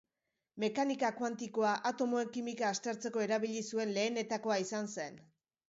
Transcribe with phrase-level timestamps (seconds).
[0.61, 5.25] Mekanika kuantikoa atomoen kimika aztertzeko erabili zuen lehenetakoa izan zen.